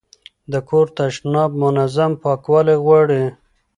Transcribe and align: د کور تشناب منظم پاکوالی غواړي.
د 0.51 0.53
کور 0.69 0.87
تشناب 0.97 1.51
منظم 1.63 2.11
پاکوالی 2.23 2.75
غواړي. 2.83 3.23